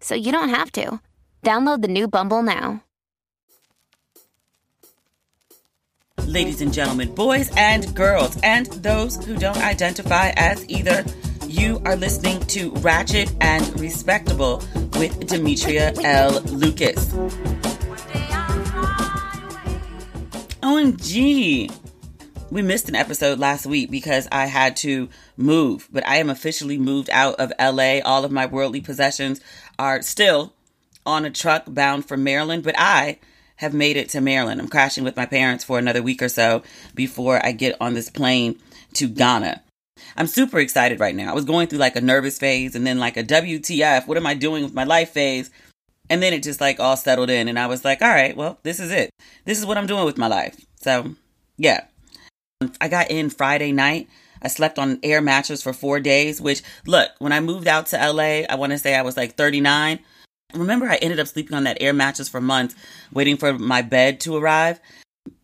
[0.00, 1.00] so you don't have to.
[1.42, 2.82] Download the new Bumble now.
[6.26, 11.04] Ladies and gentlemen, boys and girls, and those who don't identify as either,
[11.46, 14.62] you are listening to Ratchet and Respectable
[14.98, 16.40] with Demetria L.
[16.42, 17.14] Lucas.
[20.62, 21.72] OMG!
[22.50, 26.78] We missed an episode last week because I had to move, but I am officially
[26.78, 28.00] moved out of LA.
[28.04, 29.40] All of my worldly possessions
[29.78, 30.52] are still
[31.04, 33.18] on a truck bound for Maryland, but I
[33.56, 34.60] have made it to Maryland.
[34.60, 36.62] I'm crashing with my parents for another week or so
[36.94, 38.58] before I get on this plane
[38.94, 39.62] to Ghana.
[40.16, 41.30] I'm super excited right now.
[41.30, 44.26] I was going through like a nervous phase and then like a WTF, what am
[44.26, 45.50] I doing with my life phase?
[46.08, 48.58] And then it just like all settled in and I was like, all right, well,
[48.62, 49.10] this is it.
[49.44, 50.64] This is what I'm doing with my life.
[50.80, 51.14] So,
[51.56, 51.84] yeah.
[52.80, 54.08] I got in Friday night.
[54.42, 57.86] I slept on an air mattress for four days, which, look, when I moved out
[57.86, 59.98] to LA, I want to say I was like 39.
[60.54, 62.74] Remember, I ended up sleeping on that air mattress for months,
[63.12, 64.80] waiting for my bed to arrive.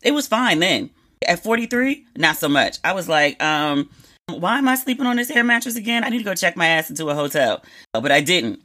[0.03, 0.91] It was fine then.
[1.27, 2.79] At 43, not so much.
[2.83, 3.91] I was like, um,
[4.29, 6.05] why am I sleeping on this air mattress again?
[6.05, 7.63] I need to go check my ass into a hotel.
[7.93, 8.61] But I didn't.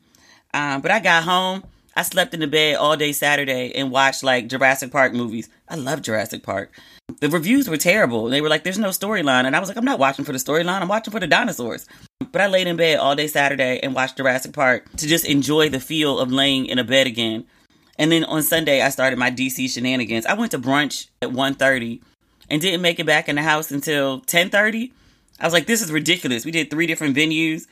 [0.54, 1.64] Um, but I got home.
[1.96, 5.50] I slept in the bed all day Saturday and watched like Jurassic Park movies.
[5.68, 6.72] I love Jurassic Park.
[7.20, 8.26] The reviews were terrible.
[8.26, 9.46] They were like, there's no storyline.
[9.46, 10.82] And I was like, I'm not watching for the storyline.
[10.82, 11.88] I'm watching for the dinosaurs.
[12.32, 15.70] But I laid in bed all day Saturday and watched Jurassic Park to just enjoy
[15.70, 17.46] the feel of laying in a bed again.
[17.98, 20.26] And then on Sunday, I started my DC shenanigans.
[20.26, 22.02] I went to brunch at 1.30
[22.50, 24.92] and didn't make it back in the house until 10.30.
[25.40, 26.46] I was like, this is ridiculous.
[26.46, 27.68] We did three different venues.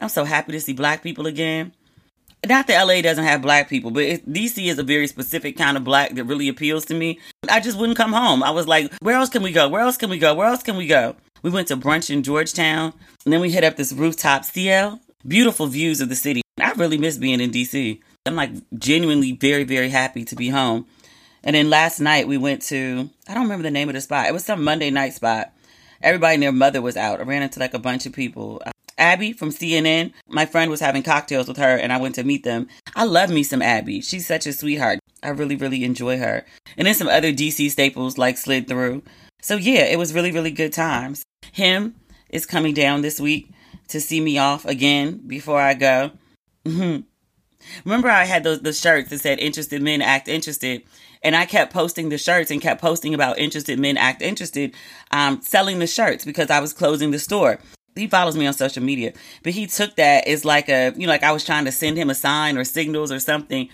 [0.00, 1.72] I'm so happy to see black people again.
[2.46, 5.76] Not that LA doesn't have black people, but it, DC is a very specific kind
[5.76, 7.20] of black that really appeals to me.
[7.50, 8.42] I just wouldn't come home.
[8.42, 9.68] I was like, where else can we go?
[9.68, 10.34] Where else can we go?
[10.34, 11.16] Where else can we go?
[11.42, 12.92] We went to brunch in Georgetown,
[13.24, 15.00] and then we hit up this rooftop CL.
[15.26, 16.40] Beautiful views of the city.
[16.58, 18.00] I really miss being in DC.
[18.26, 20.86] I'm like genuinely very, very happy to be home.
[21.42, 24.26] And then last night we went to, I don't remember the name of the spot.
[24.26, 25.52] It was some Monday night spot.
[26.02, 27.20] Everybody and their mother was out.
[27.20, 28.62] I ran into like a bunch of people.
[29.00, 32.44] Abby from CNN, my friend was having cocktails with her and I went to meet
[32.44, 32.68] them.
[32.94, 34.00] I love me some Abby.
[34.00, 35.00] She's such a sweetheart.
[35.22, 36.44] I really, really enjoy her.
[36.76, 39.02] And then some other DC staples like slid through.
[39.42, 41.24] So yeah, it was really, really good times.
[41.52, 41.94] Him
[42.28, 43.50] is coming down this week
[43.88, 46.12] to see me off again before I go.
[46.64, 47.00] Mm-hmm.
[47.84, 50.82] Remember, I had those the shirts that said "Interested Men Act Interested,"
[51.22, 54.74] and I kept posting the shirts and kept posting about interested men act interested,
[55.10, 57.58] um, selling the shirts because I was closing the store.
[57.96, 61.12] He follows me on social media, but he took that as like a you know
[61.12, 63.68] like I was trying to send him a sign or signals or something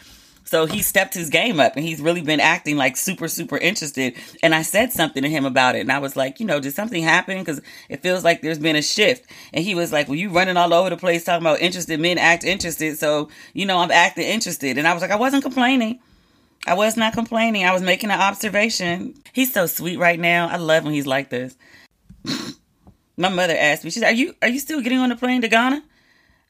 [0.47, 4.15] so he stepped his game up and he's really been acting like super, super interested.
[4.45, 5.81] And I said something to him about it.
[5.81, 7.41] And I was like, you know, did something happen?
[7.41, 9.29] Because it feels like there's been a shift.
[9.53, 12.17] And he was like, well, you running all over the place talking about interested men
[12.17, 12.97] act interested.
[12.97, 14.79] So, you know, I'm acting interested.
[14.79, 15.99] And I was like, I wasn't complaining.
[16.65, 17.65] I was not complaining.
[17.65, 19.15] I was making an observation.
[19.33, 20.47] He's so sweet right now.
[20.47, 21.57] I love when he's like this.
[23.17, 25.43] My mother asked me, she said, Are you are you still getting on the plane
[25.43, 25.83] to Ghana?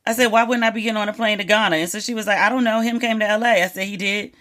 [0.06, 1.76] I said, Why wouldn't I be getting on a plane to Ghana?
[1.76, 2.80] And so she was like, I don't know.
[2.80, 3.48] Him came to LA.
[3.48, 4.32] I said he did.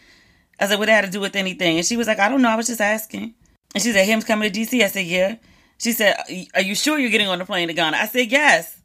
[0.60, 1.78] I said, What that had to do with anything?
[1.78, 2.50] And she was like, I don't know.
[2.50, 3.34] I was just asking.
[3.74, 4.82] And she said, Him's coming to DC.
[4.84, 5.36] I said, Yeah.
[5.78, 6.16] She said,
[6.54, 7.98] Are you sure you're getting on the plane to Ghana?
[7.98, 8.80] I said, Yes.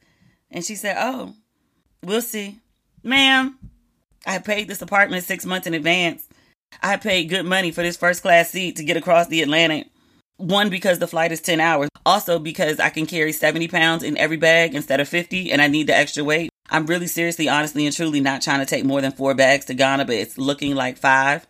[0.50, 1.34] And she said, Oh,
[2.02, 2.58] we'll see.
[3.02, 3.58] Ma'am,
[4.26, 6.26] I paid this apartment six months in advance.
[6.82, 9.86] I paid good money for this first class seat to get across the Atlantic.
[10.40, 11.90] One, because the flight is 10 hours.
[12.06, 15.68] Also, because I can carry 70 pounds in every bag instead of 50, and I
[15.68, 16.48] need the extra weight.
[16.70, 19.74] I'm really seriously, honestly, and truly not trying to take more than four bags to
[19.74, 21.46] Ghana, but it's looking like five.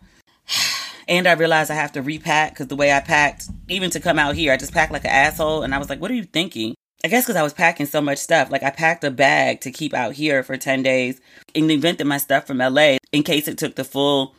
[1.09, 4.17] And I realized I have to repack because the way I packed, even to come
[4.17, 5.65] out here, I just packed like an asshole.
[5.65, 6.77] And I was like, what are you thinking?
[7.05, 8.49] I guess because I was packing so much stuff.
[8.49, 11.21] Like I packed a bag to keep out here for 10 days
[11.53, 14.37] in the event that my stuff from LA, in case it took the full,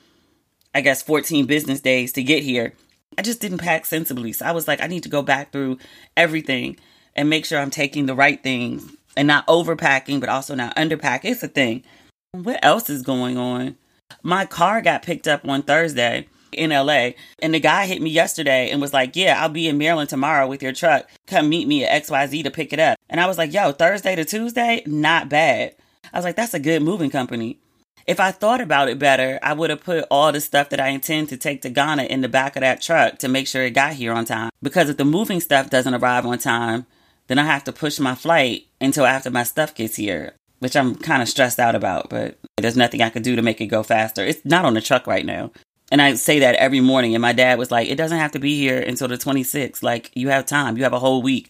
[0.73, 2.73] I guess, 14 business days to get here.
[3.17, 4.31] I just didn't pack sensibly.
[4.31, 5.77] So I was like, I need to go back through
[6.15, 6.77] everything
[7.15, 11.25] and make sure I'm taking the right things and not overpacking, but also not underpacking.
[11.25, 11.83] It's a thing.
[12.31, 13.75] What else is going on?
[14.23, 17.11] My car got picked up on Thursday in LA.
[17.41, 20.47] And the guy hit me yesterday and was like, Yeah, I'll be in Maryland tomorrow
[20.47, 21.09] with your truck.
[21.27, 22.97] Come meet me at XYZ to pick it up.
[23.09, 25.75] And I was like, Yo, Thursday to Tuesday, not bad.
[26.13, 27.59] I was like, That's a good moving company.
[28.07, 30.89] If I thought about it better, I would have put all the stuff that I
[30.89, 33.71] intend to take to Ghana in the back of that truck to make sure it
[33.71, 34.49] got here on time.
[34.61, 36.85] Because if the moving stuff doesn't arrive on time,
[37.27, 40.95] then I have to push my flight until after my stuff gets here, which I'm
[40.95, 43.83] kind of stressed out about, but there's nothing I can do to make it go
[43.83, 44.25] faster.
[44.25, 45.51] It's not on the truck right now.
[45.91, 47.15] And I say that every morning.
[47.15, 49.83] And my dad was like, it doesn't have to be here until the 26th.
[49.83, 50.77] Like, you have time.
[50.77, 51.49] You have a whole week.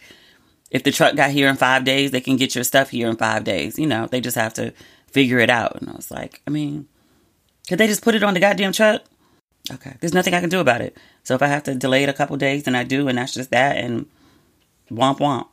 [0.70, 3.16] If the truck got here in five days, they can get your stuff here in
[3.16, 3.78] five days.
[3.78, 4.72] You know, they just have to
[5.12, 5.80] figure it out.
[5.80, 6.88] And I was like, I mean,
[7.68, 9.02] could they just put it on the goddamn truck?
[9.70, 9.94] Okay.
[10.00, 10.96] There's nothing I can do about it.
[11.22, 13.08] So if I have to delay it a couple days, then I do.
[13.08, 13.76] And that's just that.
[13.76, 14.06] And
[14.90, 15.46] womp womp.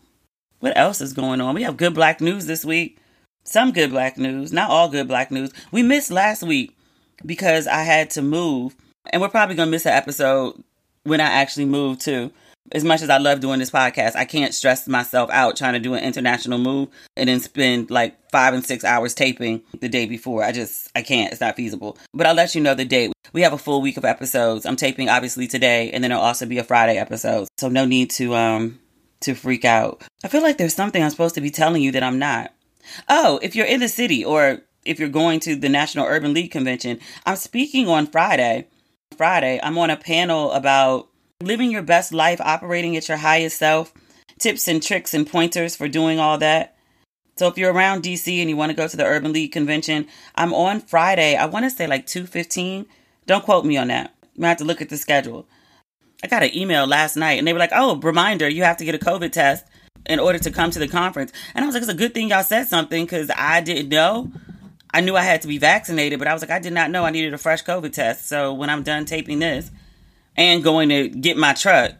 [0.59, 1.55] What else is going on?
[1.55, 2.97] We have good black news this week.
[3.45, 5.51] Some good black news, not all good black news.
[5.71, 6.77] We missed last week
[7.25, 8.75] because I had to move.
[9.11, 10.61] And we're probably to miss an episode
[11.03, 12.31] when I actually move too.
[12.71, 15.79] As much as I love doing this podcast, I can't stress myself out trying to
[15.79, 20.05] do an international move and then spend like five and six hours taping the day
[20.05, 20.43] before.
[20.43, 21.31] I just, I can't.
[21.31, 21.97] It's not feasible.
[22.13, 23.11] But I'll let you know the date.
[23.33, 24.65] We have a full week of episodes.
[24.65, 27.47] I'm taping obviously today and then it'll also be a Friday episode.
[27.57, 28.79] So no need to, um,
[29.21, 30.03] to freak out.
[30.23, 32.53] I feel like there's something I'm supposed to be telling you that I'm not.
[33.07, 36.51] Oh, if you're in the city or if you're going to the National Urban League
[36.51, 38.67] Convention, I'm speaking on Friday.
[39.17, 41.08] Friday, I'm on a panel about
[41.41, 43.93] living your best life, operating at your highest self,
[44.39, 46.75] tips and tricks and pointers for doing all that.
[47.37, 50.05] So if you're around DC and you want to go to the Urban League Convention,
[50.35, 51.37] I'm on Friday.
[51.37, 52.85] I want to say like 2:15.
[53.25, 54.13] Don't quote me on that.
[54.35, 55.47] You might have to look at the schedule.
[56.21, 58.85] I got an email last night and they were like, "Oh, reminder, you have to
[58.85, 59.65] get a COVID test
[60.07, 62.27] in order to come to the conference." And I was like, "It's a good thing
[62.27, 64.29] y'all said something cuz I didn't know."
[64.93, 67.05] I knew I had to be vaccinated, but I was like, I did not know
[67.05, 68.27] I needed a fresh COVID test.
[68.27, 69.69] So when I'm done taping this
[70.39, 71.91] and going to get my truck,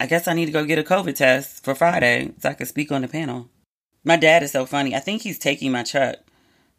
[0.00, 2.66] I guess I need to go get a COVID test for Friday so I can
[2.66, 3.50] speak on the panel.
[4.04, 4.94] My dad is so funny.
[4.94, 6.18] I think he's taking my truck.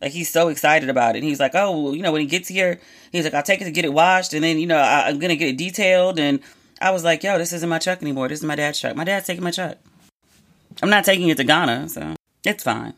[0.02, 1.20] Like he's so excited about it.
[1.20, 2.80] And he's like, oh, well, you know, when he gets here,
[3.12, 5.20] he's like, I'll take it to get it washed, and then you know, I, I'm
[5.20, 6.18] gonna get it detailed.
[6.18, 6.40] And
[6.80, 8.30] I was like, yo, this isn't my truck anymore.
[8.30, 8.96] This is my dad's truck.
[8.96, 9.78] My dad's taking my truck.
[10.82, 12.94] I'm not taking it to Ghana, so it's fine.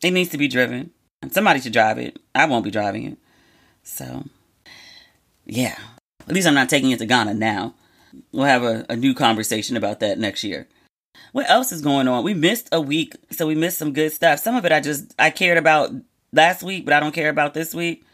[0.00, 0.92] It needs to be driven.
[1.32, 2.20] Somebody should drive it.
[2.32, 3.18] I won't be driving it.
[3.82, 4.24] So,
[5.44, 5.76] yeah.
[6.30, 7.74] At least I'm not taking it to Ghana now.
[8.30, 10.68] We'll have a, a new conversation about that next year.
[11.32, 12.22] What else is going on?
[12.22, 14.38] We missed a week, so we missed some good stuff.
[14.38, 15.90] Some of it I just I cared about
[16.32, 18.04] last week, but I don't care about this week.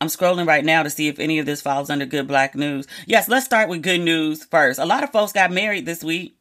[0.00, 2.88] I'm scrolling right now to see if any of this falls under good black news.
[3.06, 4.80] Yes, let's start with good news first.
[4.80, 6.36] A lot of folks got married this week.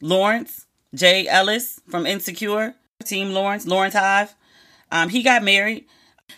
[0.00, 4.36] Lawrence Jay Ellis from Insecure, Team Lawrence, Lawrence Hive.
[4.92, 5.86] Um, he got married.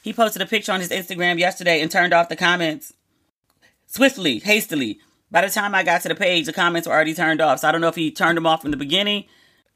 [0.00, 2.94] He posted a picture on his Instagram yesterday and turned off the comments
[3.92, 4.98] swiftly, hastily.
[5.30, 7.60] By the time I got to the page, the comments were already turned off.
[7.60, 9.24] So I don't know if he turned them off from the beginning,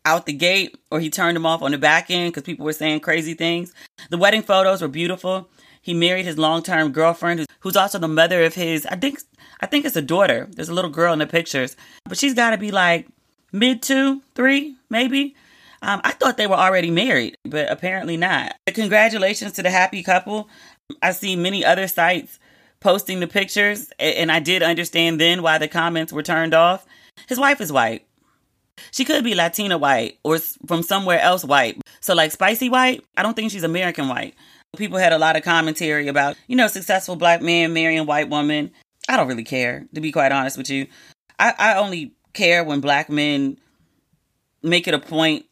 [0.04, 2.72] out the gate, or he turned them off on the back end because people were
[2.72, 3.72] saying crazy things.
[4.10, 5.48] The wedding photos were beautiful.
[5.80, 8.86] He married his long-term girlfriend, who's also the mother of his.
[8.86, 9.20] I think,
[9.60, 10.48] I think it's a daughter.
[10.50, 13.06] There's a little girl in the pictures, but she's got to be like
[13.52, 15.36] mid two, three, maybe.
[15.82, 18.56] Um, I thought they were already married, but apparently not.
[18.66, 20.48] Congratulations to the happy couple.
[21.02, 22.38] I see many other sites
[22.80, 26.86] posting the pictures, and I did understand then why the comments were turned off.
[27.28, 28.06] His wife is white.
[28.90, 31.80] She could be Latina white or from somewhere else white.
[32.00, 34.34] So, like spicy white, I don't think she's American white.
[34.76, 38.70] People had a lot of commentary about, you know, successful black man marrying white woman.
[39.08, 40.86] I don't really care, to be quite honest with you.
[41.38, 43.56] I, I only care when black men
[44.62, 45.46] make it a point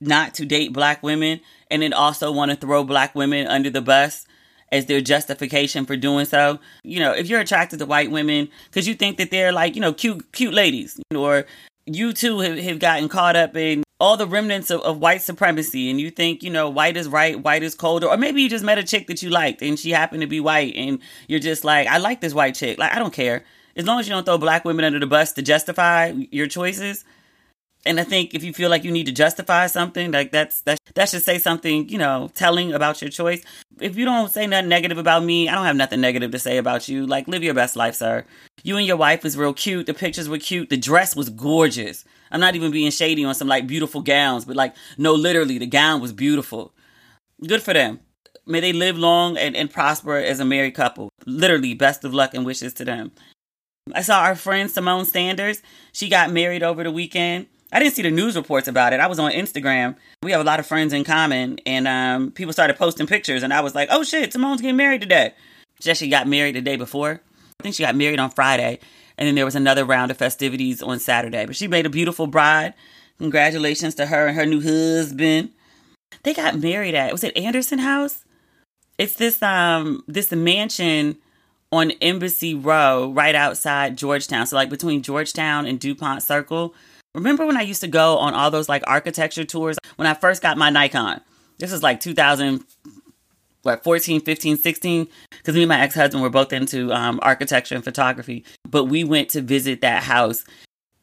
[0.00, 3.82] not to date black women and then also want to throw black women under the
[3.82, 4.26] bus
[4.70, 6.58] as their justification for doing so.
[6.82, 9.80] You know, if you're attracted to white women because you think that they're like, you
[9.80, 11.46] know, cute, cute ladies, or
[11.86, 15.90] you too have, have gotten caught up in all the remnants of, of white supremacy
[15.90, 18.64] and you think, you know, white is right, white is colder, or maybe you just
[18.64, 21.64] met a chick that you liked and she happened to be white and you're just
[21.64, 22.78] like, I like this white chick.
[22.78, 23.44] Like, I don't care.
[23.74, 27.04] As long as you don't throw black women under the bus to justify your choices,
[27.88, 30.78] and I think if you feel like you need to justify something, like that's that
[30.94, 33.42] that should say something, you know, telling about your choice.
[33.80, 36.58] If you don't say nothing negative about me, I don't have nothing negative to say
[36.58, 37.06] about you.
[37.06, 38.26] Like live your best life, sir.
[38.62, 39.86] You and your wife was real cute.
[39.86, 40.68] The pictures were cute.
[40.68, 42.04] The dress was gorgeous.
[42.30, 45.66] I'm not even being shady on some like beautiful gowns, but like no, literally the
[45.66, 46.74] gown was beautiful.
[47.46, 48.00] Good for them.
[48.46, 51.08] May they live long and, and prosper as a married couple.
[51.24, 53.12] Literally, best of luck and wishes to them.
[53.94, 55.62] I saw our friend Symone Sanders.
[55.92, 57.46] She got married over the weekend.
[57.72, 59.00] I didn't see the news reports about it.
[59.00, 59.96] I was on Instagram.
[60.22, 63.52] We have a lot of friends in common, and um, people started posting pictures, and
[63.52, 65.34] I was like, "Oh shit, Symone's getting married today."
[65.80, 67.20] She actually got married the day before.
[67.60, 68.78] I think she got married on Friday,
[69.18, 71.44] and then there was another round of festivities on Saturday.
[71.44, 72.74] But she made a beautiful bride.
[73.18, 75.50] Congratulations to her and her new husband.
[76.22, 78.24] They got married at was it Anderson House?
[78.96, 81.18] It's this um this mansion
[81.70, 84.46] on Embassy Row, right outside Georgetown.
[84.46, 86.74] So like between Georgetown and Dupont Circle.
[87.18, 90.40] Remember when I used to go on all those like architecture tours when I first
[90.40, 91.20] got my Nikon?
[91.58, 92.64] This is like 2000,
[93.62, 95.08] what, 14, 15, 16?
[95.30, 98.44] Because me and my ex husband were both into um, architecture and photography.
[98.68, 100.44] But we went to visit that house.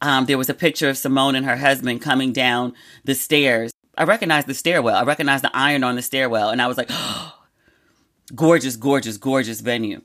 [0.00, 2.72] Um, there was a picture of Symone and her husband coming down
[3.04, 3.70] the stairs.
[3.98, 4.96] I recognized the stairwell.
[4.96, 6.48] I recognized the iron on the stairwell.
[6.48, 7.34] And I was like, oh,
[8.34, 10.00] gorgeous, gorgeous, gorgeous venue.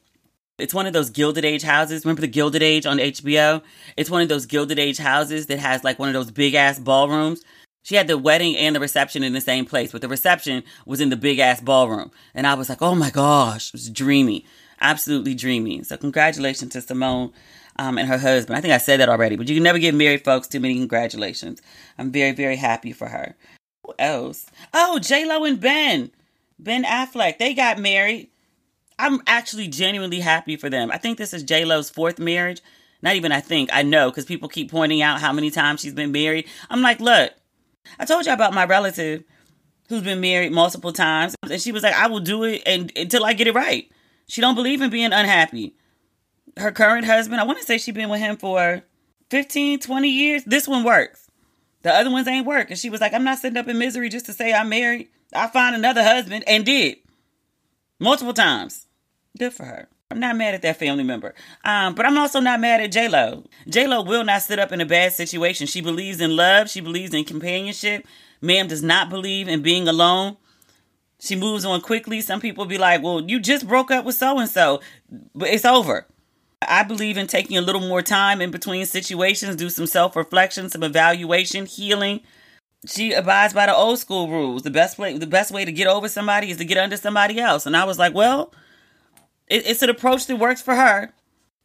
[0.61, 2.05] It's one of those Gilded Age houses.
[2.05, 3.61] Remember the Gilded Age on HBO?
[3.97, 6.79] It's one of those Gilded Age houses that has like one of those big ass
[6.79, 7.43] ballrooms.
[7.83, 11.01] She had the wedding and the reception in the same place, but the reception was
[11.01, 12.11] in the big ass ballroom.
[12.35, 14.45] And I was like, oh my gosh, it was dreamy.
[14.79, 15.83] Absolutely dreamy.
[15.83, 17.33] So congratulations to Symone
[17.77, 18.57] um, and her husband.
[18.57, 20.75] I think I said that already, but you can never give married folks too many
[20.75, 21.61] congratulations.
[21.97, 23.35] I'm very, very happy for her.
[23.85, 24.45] Who else?
[24.73, 26.11] Oh, J Lo and Ben.
[26.59, 27.39] Ben Affleck.
[27.39, 28.30] They got married.
[29.01, 30.91] I'm actually genuinely happy for them.
[30.91, 32.61] I think this is J Lo's fourth marriage.
[33.01, 35.93] Not even I think, I know, because people keep pointing out how many times she's
[35.93, 36.47] been married.
[36.69, 37.31] I'm like, look,
[37.97, 39.23] I told you about my relative
[39.89, 43.25] who's been married multiple times, and she was like, I will do it and until
[43.25, 43.91] I get it right.
[44.27, 45.75] She don't believe in being unhappy.
[46.57, 48.83] Her current husband, I want to say she's been with him for
[49.31, 50.43] 15, 20 years.
[50.43, 51.27] This one works.
[51.81, 52.69] The other ones ain't work.
[52.69, 55.09] And she was like, I'm not sitting up in misery just to say I'm married.
[55.33, 56.97] I find another husband and did.
[57.99, 58.85] Multiple times.
[59.37, 59.87] Good for her.
[60.11, 61.33] I'm not mad at that family member.
[61.63, 63.45] Um, but I'm also not mad at J Lo.
[63.67, 65.67] J Lo will not sit up in a bad situation.
[65.67, 66.69] She believes in love.
[66.69, 68.05] She believes in companionship.
[68.41, 70.35] Ma'am does not believe in being alone.
[71.19, 72.19] She moves on quickly.
[72.19, 74.81] Some people be like, "Well, you just broke up with so and so,
[75.33, 76.07] but it's over."
[76.67, 80.69] I believe in taking a little more time in between situations, do some self reflection,
[80.69, 82.21] some evaluation, healing.
[82.85, 84.63] She abides by the old school rules.
[84.63, 87.39] The best way, the best way to get over somebody is to get under somebody
[87.39, 87.65] else.
[87.65, 88.51] And I was like, well
[89.51, 91.13] it, it's an approach that works for her.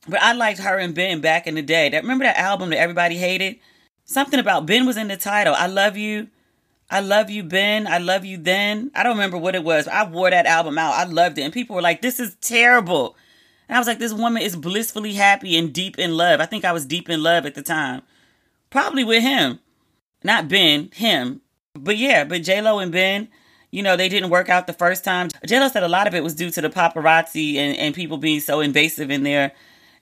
[0.09, 1.89] But I liked her and Ben back in the day.
[1.89, 3.57] That remember that album that everybody hated?
[4.05, 5.55] Something about Ben was in the title.
[5.57, 6.29] I love you.
[6.89, 7.89] I love you, Ben.
[7.89, 8.93] I love you then.
[8.95, 9.89] I don't remember what it was.
[9.89, 10.95] I wore that album out.
[10.95, 11.43] I loved it.
[11.43, 13.17] And people were like, this is terrible.
[13.69, 16.41] And I was like, this woman is blissfully happy and deep in love.
[16.41, 18.03] I think I was deep in love at the time.
[18.71, 19.59] Probably with him.
[20.23, 21.41] Not Ben, him.
[21.75, 23.29] But yeah, but J Lo and Ben,
[23.71, 25.29] you know, they didn't work out the first time.
[25.47, 28.41] JLo said a lot of it was due to the paparazzi and, and people being
[28.41, 29.53] so invasive in their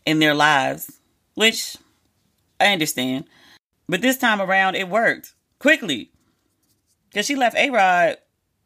[0.06, 1.00] in their lives,
[1.34, 1.76] which
[2.60, 3.24] I understand.
[3.88, 6.10] But this time around, it worked quickly
[7.10, 8.18] because she left A Rod.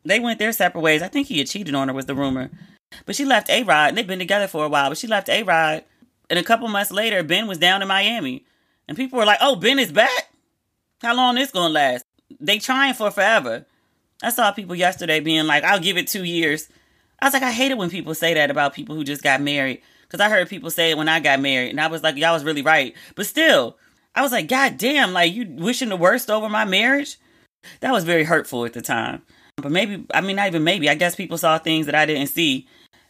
[0.05, 1.02] They went their separate ways.
[1.02, 2.50] I think he had cheated on her, was the rumor.
[3.05, 4.90] But she left A Rod, and they've been together for a while.
[4.90, 5.85] But she left A Rod,
[6.31, 8.45] and a couple months later, Ben was down in Miami,
[8.87, 10.31] and people were like, "Oh, Ben is back.
[11.02, 12.05] How long this gonna last?"
[12.40, 13.67] They trying for forever.
[14.22, 16.68] I saw people yesterday being like, I'll give it two years.
[17.20, 19.40] I was like, I hate it when people say that about people who just got
[19.40, 19.82] married.
[20.02, 21.70] Because I heard people say it when I got married.
[21.70, 22.94] And I was like, y'all was really right.
[23.14, 23.76] But still,
[24.14, 27.18] I was like, God damn, like you wishing the worst over my marriage?
[27.80, 29.22] That was very hurtful at the time.
[29.56, 30.88] But maybe, I mean, not even maybe.
[30.88, 32.66] I guess people saw things that I didn't see.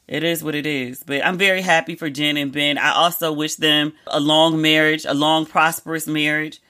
[0.07, 1.03] It is what it is.
[1.03, 2.79] But I'm very happy for Jen and Ben.
[2.79, 6.61] I also wish them a long marriage, a long, prosperous marriage.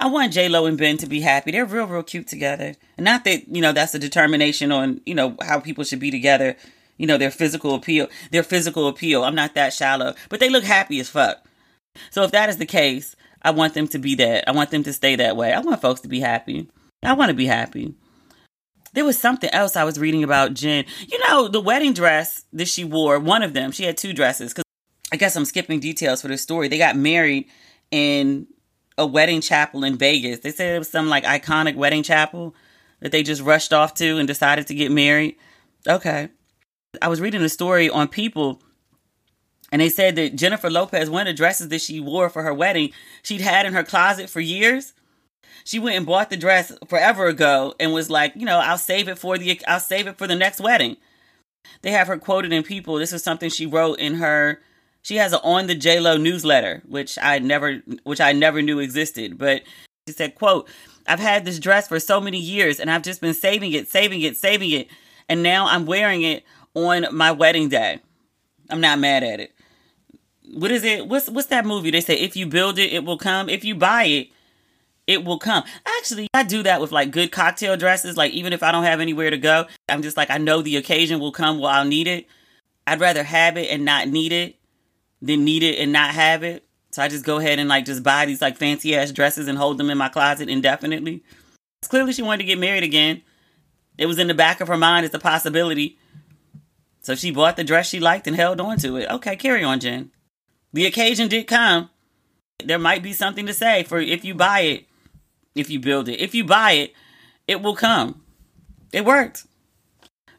[0.00, 1.50] I want J Lo and Ben to be happy.
[1.50, 2.74] They're real, real cute together.
[2.98, 6.56] Not that you know that's a determination on you know how people should be together.
[6.98, 9.22] You know, their physical appeal, their physical appeal.
[9.22, 11.44] I'm not that shallow, but they look happy as fuck.
[12.10, 14.48] So if that is the case, I want them to be that.
[14.48, 15.52] I want them to stay that way.
[15.52, 16.68] I want folks to be happy.
[17.02, 17.94] I want to be happy.
[18.94, 20.86] There was something else I was reading about Jen.
[21.06, 24.52] You know, the wedding dress that she wore, one of them, she had two dresses.
[24.52, 24.64] Because
[25.12, 26.68] I guess I'm skipping details for the story.
[26.68, 27.46] They got married
[27.90, 28.46] in
[28.98, 30.40] a wedding chapel in Vegas.
[30.40, 32.54] They said it was some like iconic wedding chapel
[33.00, 35.36] that they just rushed off to and decided to get married.
[35.86, 36.28] Okay.
[37.02, 38.62] I was reading a story on People
[39.72, 42.54] and they said that Jennifer Lopez, one of the dresses that she wore for her
[42.54, 44.92] wedding, she'd had in her closet for years.
[45.64, 49.08] She went and bought the dress forever ago and was like, you know, I'll save
[49.08, 50.96] it for the I'll save it for the next wedding.
[51.82, 52.96] They have her quoted in People.
[52.96, 54.60] This is something she wrote in her
[55.06, 58.80] she has an on the J Lo newsletter, which I never which I never knew
[58.80, 59.38] existed.
[59.38, 59.62] But
[60.08, 60.68] she said, quote,
[61.06, 64.22] I've had this dress for so many years and I've just been saving it, saving
[64.22, 64.88] it, saving it.
[65.28, 66.42] And now I'm wearing it
[66.74, 68.00] on my wedding day.
[68.68, 69.54] I'm not mad at it.
[70.52, 71.06] What is it?
[71.06, 71.92] What's what's that movie?
[71.92, 73.48] They say if you build it, it will come.
[73.48, 74.30] If you buy it,
[75.06, 75.62] it will come.
[75.98, 78.16] Actually, I do that with like good cocktail dresses.
[78.16, 80.74] Like even if I don't have anywhere to go, I'm just like I know the
[80.74, 82.26] occasion will come while I'll need it.
[82.88, 84.56] I'd rather have it and not need it
[85.26, 86.64] than need it and not have it.
[86.92, 89.58] So I just go ahead and like just buy these like fancy ass dresses and
[89.58, 91.22] hold them in my closet indefinitely.
[91.88, 93.22] Clearly she wanted to get married again.
[93.98, 95.98] It was in the back of her mind as a possibility.
[97.00, 99.10] So she bought the dress she liked and held on to it.
[99.10, 100.10] Okay, carry on, Jen.
[100.72, 101.90] The occasion did come.
[102.64, 104.86] There might be something to say for if you buy it,
[105.54, 106.20] if you build it.
[106.20, 106.94] If you buy it,
[107.46, 108.22] it will come.
[108.92, 109.46] It worked.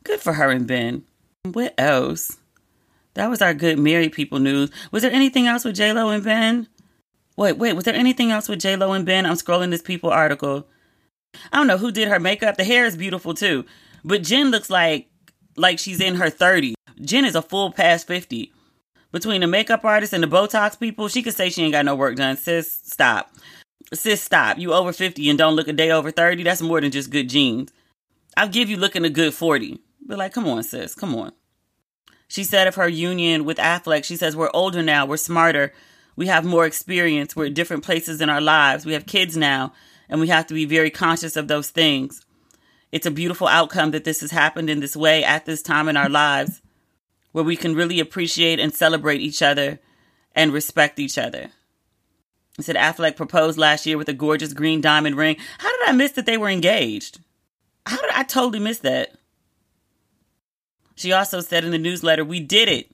[0.04, 1.04] Good for her and Ben.
[1.44, 2.38] What else?
[3.18, 4.70] That was our good married people news.
[4.92, 6.68] Was there anything else with J Lo and Ben?
[7.36, 9.26] Wait, wait, was there anything else with J Lo and Ben?
[9.26, 10.68] I'm scrolling this People article.
[11.52, 12.58] I don't know who did her makeup.
[12.58, 13.66] The hair is beautiful too,
[14.04, 15.08] but Jen looks like
[15.56, 16.76] like she's in her 30s.
[17.02, 18.54] Jen is a full past 50.
[19.12, 21.96] Between the makeup artist and the Botox people, she could say she ain't got no
[21.96, 22.38] work done.
[22.38, 23.32] Sis, stop.
[23.96, 24.60] Sis, stop.
[24.60, 26.44] You over 50 and don't look a day over 30.
[26.44, 27.72] That's more than just good genes.
[28.36, 29.80] I'll give you looking a good 40.
[30.06, 31.32] But like, come on, sis, come on.
[32.28, 35.74] She said of her union with Affleck, she says, We're older now, we're smarter,
[36.16, 39.74] we have more experience, we're at different places in our lives, we have kids now,
[40.10, 42.26] and we have to be very conscious of those things.
[42.92, 45.98] It's a beautiful outcome that this has happened in this way at this time in
[45.98, 46.62] our lives
[47.32, 49.80] where we can really appreciate and celebrate each other
[50.34, 51.52] and respect each other.
[52.56, 55.38] He said Affleck proposed last year with a gorgeous green diamond ring.
[55.60, 57.20] How did I miss that they were engaged?
[57.86, 59.12] How did I totally miss that?
[60.98, 62.92] She also said in the newsletter, We did it.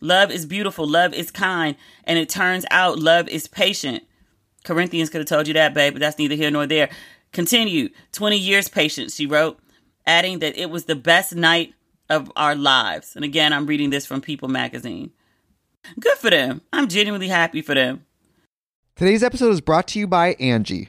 [0.00, 4.02] Love is beautiful, love is kind, and it turns out love is patient.
[4.64, 6.88] Corinthians could have told you that, babe, but that's neither here nor there.
[7.32, 7.90] Continue.
[8.12, 9.58] 20 years patience, she wrote,
[10.06, 11.74] adding that it was the best night
[12.08, 13.14] of our lives.
[13.14, 15.10] And again, I'm reading this from People magazine.
[16.00, 16.62] Good for them.
[16.72, 18.06] I'm genuinely happy for them.
[18.96, 20.88] Today's episode is brought to you by Angie.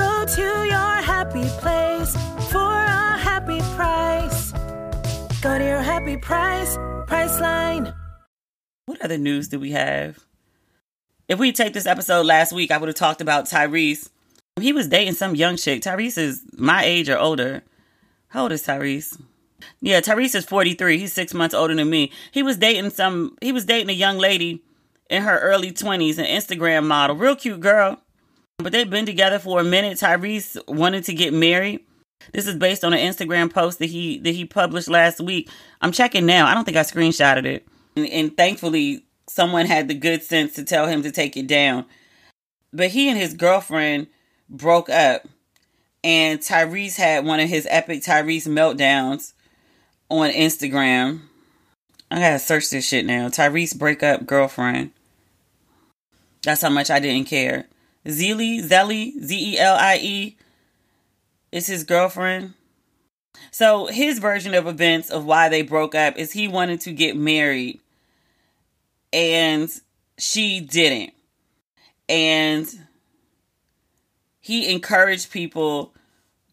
[0.00, 2.16] Go to your happy place
[2.50, 4.52] for a happy price.
[5.42, 6.74] Go to your happy price,
[7.06, 7.94] Priceline.
[8.86, 10.18] What other news do we have?
[11.28, 14.08] If we take this episode last week, I would have talked about Tyrese.
[14.58, 15.82] He was dating some young chick.
[15.82, 17.62] Tyrese is my age or older.
[18.28, 19.20] How old is Tyrese?
[19.82, 20.96] Yeah, Tyrese is 43.
[20.96, 22.10] He's six months older than me.
[22.32, 24.62] He was dating some, he was dating a young lady
[25.10, 27.16] in her early 20s, an Instagram model.
[27.16, 28.00] Real cute girl.
[28.62, 29.98] But they've been together for a minute.
[29.98, 31.80] Tyrese wanted to get married.
[32.32, 35.48] This is based on an Instagram post that he that he published last week.
[35.80, 36.46] I'm checking now.
[36.46, 37.66] I don't think I screenshotted it.
[37.96, 41.86] And, and thankfully, someone had the good sense to tell him to take it down.
[42.72, 44.08] But he and his girlfriend
[44.48, 45.26] broke up,
[46.04, 49.32] and Tyrese had one of his epic Tyrese meltdowns
[50.08, 51.22] on Instagram.
[52.10, 53.28] I gotta search this shit now.
[53.28, 54.92] Tyrese breakup girlfriend.
[56.42, 57.66] That's how much I didn't care.
[58.08, 60.36] Zelie, Zelie, Z E L I E
[61.52, 62.54] is his girlfriend.
[63.50, 67.16] So his version of events of why they broke up is he wanted to get
[67.16, 67.80] married
[69.12, 69.68] and
[70.18, 71.12] she didn't.
[72.08, 72.66] And
[74.40, 75.94] he encouraged people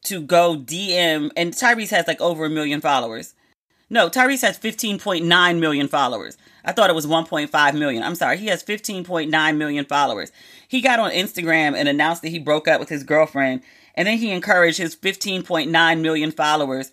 [0.03, 3.33] to go DM and Tyrese has like over a million followers.
[3.89, 6.37] No, Tyrese has 15.9 million followers.
[6.65, 8.03] I thought it was 1.5 million.
[8.03, 8.37] I'm sorry.
[8.37, 10.31] He has 15.9 million followers.
[10.67, 13.61] He got on Instagram and announced that he broke up with his girlfriend.
[13.95, 16.91] And then he encouraged his 15.9 million followers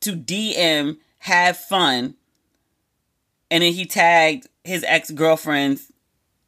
[0.00, 2.14] to DM, have fun.
[3.50, 5.92] And then he tagged his ex girlfriend's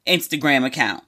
[0.06, 1.04] Instagram account.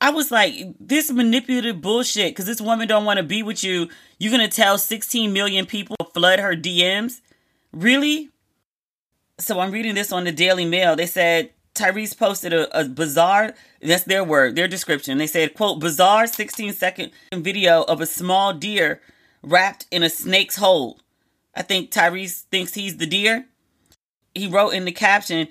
[0.00, 3.88] I was like, this manipulative bullshit, because this woman don't want to be with you.
[4.18, 7.20] You're going to tell 16 million people flood her DMs?
[7.72, 8.30] Really?
[9.38, 10.96] So I'm reading this on the Daily Mail.
[10.96, 15.18] They said Tyrese posted a, a bizarre, that's their word, their description.
[15.18, 19.00] They said, quote, bizarre 16 second video of a small deer
[19.42, 20.98] wrapped in a snake's hole.
[21.54, 23.46] I think Tyrese thinks he's the deer.
[24.34, 25.48] He wrote in the caption,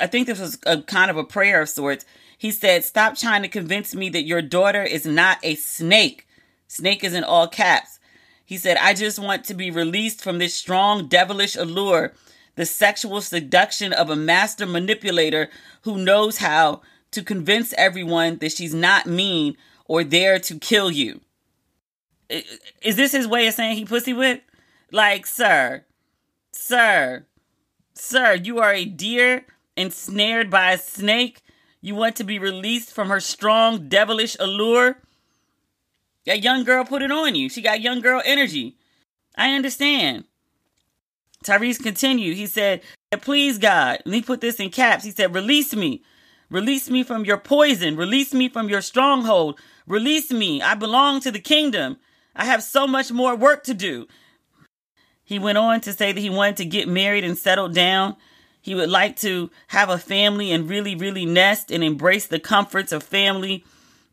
[0.00, 2.04] I think this was a kind of a prayer of sorts.
[2.38, 6.26] He said, Stop trying to convince me that your daughter is not a snake.
[6.68, 7.98] Snake is in all caps.
[8.44, 12.12] He said, I just want to be released from this strong devilish allure,
[12.56, 15.48] the sexual seduction of a master manipulator
[15.82, 21.20] who knows how to convince everyone that she's not mean or there to kill you.
[22.82, 24.50] Is this his way of saying he pussy whipped?
[24.90, 25.84] Like, sir,
[26.52, 27.26] sir,
[27.94, 31.42] sir, you are a deer ensnared by a snake.
[31.80, 34.98] You want to be released from her strong devilish allure.
[36.26, 37.48] That young girl put it on you.
[37.48, 38.76] She got young girl energy.
[39.36, 40.24] I understand.
[41.44, 42.36] Tyrese continued.
[42.36, 42.82] He said,
[43.20, 44.00] Please, God.
[44.04, 45.04] And he put this in caps.
[45.04, 46.02] He said, Release me.
[46.50, 47.96] Release me from your poison.
[47.96, 49.58] Release me from your stronghold.
[49.86, 50.62] Release me.
[50.62, 51.98] I belong to the kingdom.
[52.34, 54.06] I have so much more work to do.
[55.22, 58.16] He went on to say that he wanted to get married and settle down.
[58.60, 62.92] He would like to have a family and really, really nest and embrace the comforts
[62.92, 63.64] of family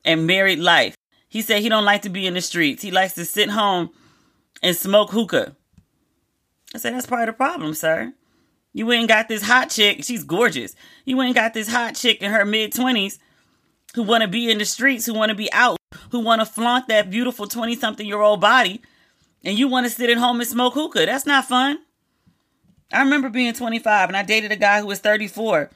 [0.03, 0.95] and married life.
[1.31, 2.83] He said he don't like to be in the streets.
[2.83, 3.91] He likes to sit home
[4.61, 5.55] and smoke hookah.
[6.75, 8.11] I said, that's part of the problem, sir.
[8.73, 10.03] You ain't got this hot chick.
[10.03, 10.75] She's gorgeous.
[11.05, 13.17] You ain't got this hot chick in her mid 20s
[13.95, 15.77] who want to be in the streets, who want to be out,
[16.09, 18.81] who want to flaunt that beautiful 20 something year old body,
[19.41, 21.05] and you want to sit at home and smoke hookah.
[21.05, 21.79] That's not fun.
[22.91, 25.69] I remember being 25 and I dated a guy who was 34.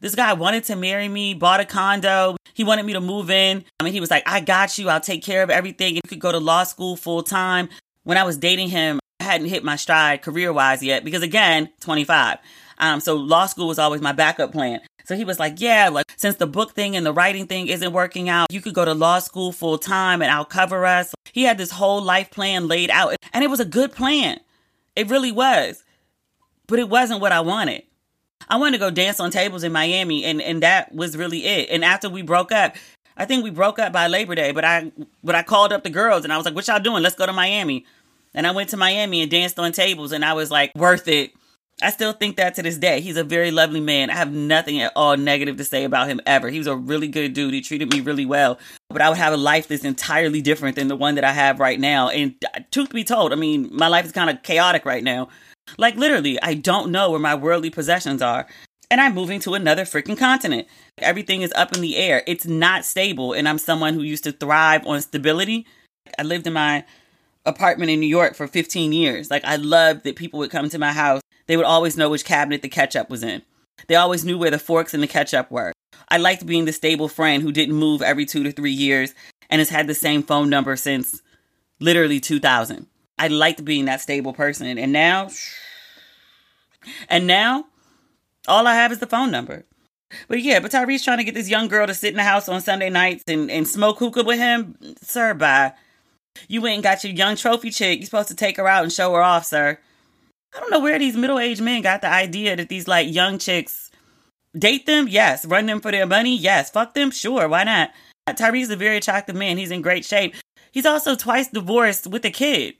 [0.00, 2.36] This guy wanted to marry me, bought a condo.
[2.54, 3.64] He wanted me to move in.
[3.80, 4.88] I mean, he was like, I got you.
[4.88, 5.94] I'll take care of everything.
[5.96, 7.68] You could go to law school full time.
[8.04, 11.70] When I was dating him, I hadn't hit my stride career wise yet because, again,
[11.80, 12.38] 25.
[12.78, 14.80] Um, so law school was always my backup plan.
[15.04, 17.92] So he was like, yeah, like since the book thing and the writing thing isn't
[17.92, 21.14] working out, you could go to law school full time and I'll cover us.
[21.32, 24.40] He had this whole life plan laid out and it was a good plan.
[24.96, 25.84] It really was.
[26.66, 27.82] But it wasn't what I wanted.
[28.48, 31.68] I wanted to go dance on tables in Miami and, and that was really it.
[31.70, 32.76] And after we broke up,
[33.16, 34.90] I think we broke up by Labor Day, but I
[35.22, 37.02] but I called up the girls and I was like, What y'all doing?
[37.02, 37.86] Let's go to Miami.
[38.34, 41.32] And I went to Miami and danced on tables and I was like, worth it
[41.82, 43.00] I still think that to this day.
[43.00, 44.08] He's a very lovely man.
[44.08, 46.48] I have nothing at all negative to say about him ever.
[46.48, 47.52] He was a really good dude.
[47.52, 48.58] He treated me really well.
[48.90, 51.58] But I would have a life that's entirely different than the one that I have
[51.58, 52.10] right now.
[52.10, 55.28] And uh, truth be told, I mean, my life is kind of chaotic right now.
[55.78, 58.46] Like literally, I don't know where my worldly possessions are.
[58.90, 60.68] And I'm moving to another freaking continent.
[60.98, 62.22] Everything is up in the air.
[62.26, 63.32] It's not stable.
[63.32, 65.66] And I'm someone who used to thrive on stability.
[66.18, 66.84] I lived in my
[67.46, 69.30] apartment in New York for 15 years.
[69.30, 72.24] Like I loved that people would come to my house they would always know which
[72.24, 73.42] cabinet the ketchup was in.
[73.86, 75.72] They always knew where the forks and the ketchup were.
[76.08, 79.14] I liked being the stable friend who didn't move every two to three years.
[79.50, 81.20] and has had the same phone number since
[81.78, 82.86] literally 2000.
[83.18, 84.78] I liked being that stable person.
[84.78, 85.30] And now,
[87.08, 87.66] and now,
[88.46, 89.64] all I have is the phone number.
[90.28, 92.48] But yeah, but Tyrese trying to get this young girl to sit in the house
[92.48, 94.76] on Sunday nights and, and smoke hookah with him.
[95.02, 95.72] Sir, bye.
[96.48, 97.98] You went and got your young trophy chick.
[97.98, 99.78] You're supposed to take her out and show her off, sir.
[100.54, 103.38] I don't know where these middle aged men got the idea that these like young
[103.38, 103.90] chicks
[104.56, 105.08] date them.
[105.08, 105.44] Yes.
[105.44, 106.36] Run them for their money.
[106.36, 106.70] Yes.
[106.70, 107.10] Fuck them.
[107.10, 107.48] Sure.
[107.48, 107.90] Why not?
[108.28, 109.58] Tyrese is a very attractive man.
[109.58, 110.34] He's in great shape.
[110.72, 112.74] He's also twice divorced with a kid.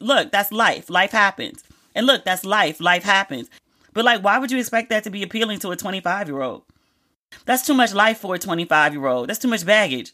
[0.00, 0.90] Look, that's life.
[0.90, 1.64] Life happens.
[1.94, 2.80] And look, that's life.
[2.80, 3.50] Life happens.
[3.92, 6.62] But like, why would you expect that to be appealing to a 25 year old?
[7.44, 9.28] That's too much life for a 25 year old.
[9.28, 10.12] That's too much baggage.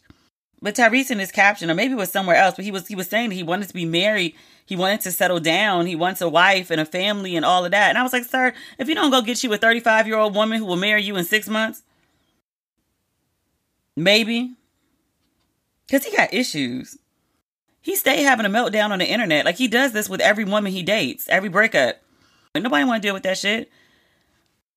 [0.61, 2.95] But Tyrese in his caption, or maybe it was somewhere else, but he was he
[2.95, 4.33] was saying that he wanted to be married,
[4.65, 7.71] he wanted to settle down, he wants a wife and a family and all of
[7.71, 7.89] that.
[7.89, 10.33] And I was like, sir, if you don't go get you a 35 year old
[10.33, 11.83] woman who will marry you in six months,
[13.95, 14.55] maybe.
[15.91, 16.97] Cause he got issues.
[17.85, 19.45] He stay having a meltdown on the internet.
[19.45, 21.97] Like he does this with every woman he dates, every breakup.
[22.55, 23.69] Nobody want to deal with that shit.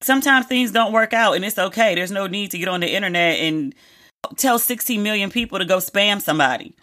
[0.02, 1.94] Sometimes things don't work out and it's okay.
[1.94, 3.74] There's no need to get on the internet and
[4.36, 6.76] tell 16 million people to go spam somebody.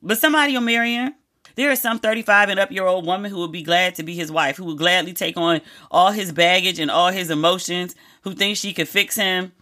[0.00, 1.12] But somebody will marry him.
[1.56, 4.14] There is some 35 and up year old woman who would be glad to be
[4.14, 8.32] his wife, who would gladly take on all his baggage and all his emotions, who
[8.32, 9.52] thinks she could fix him.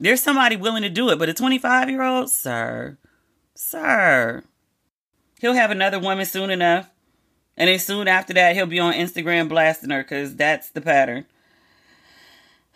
[0.00, 2.96] There's somebody willing to do it, but a 25 year old, sir,
[3.54, 4.44] sir,
[5.44, 6.88] he'll have another woman soon enough.
[7.54, 11.26] And then soon after that, he'll be on Instagram blasting her because that's the pattern.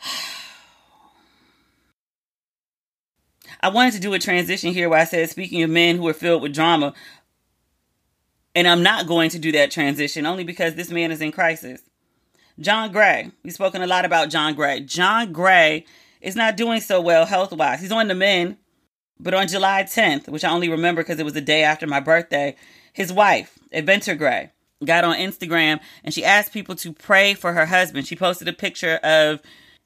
[3.62, 6.12] I wanted to do a transition here where I said, speaking of men who are
[6.12, 6.92] filled with drama,
[8.54, 11.80] and I'm not going to do that transition only because this man is in crisis.
[12.60, 13.30] John Gray.
[13.42, 14.80] We've spoken a lot about John Gray.
[14.80, 15.86] John Gray
[16.20, 17.80] is not doing so well health wise.
[17.80, 18.58] He's on the men,
[19.20, 22.00] but on July 10th, which I only remember because it was the day after my
[22.00, 22.56] birthday,
[22.92, 24.50] his wife, Aventer Gray,
[24.84, 28.06] got on Instagram and she asked people to pray for her husband.
[28.06, 29.40] She posted a picture of